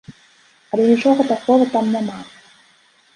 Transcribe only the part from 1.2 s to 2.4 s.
такога там няма.